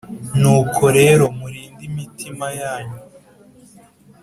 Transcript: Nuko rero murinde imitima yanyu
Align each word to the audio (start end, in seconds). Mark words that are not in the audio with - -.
Nuko 0.39 0.83
rero 0.97 1.23
murinde 1.37 1.81
imitima 1.89 2.47
yanyu 2.61 3.01